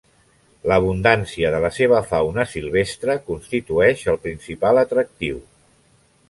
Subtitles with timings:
[0.69, 5.39] L'abundància de la seva fauna silvestre constitueix el principal atractiu.